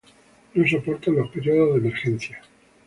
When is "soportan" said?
0.67-1.15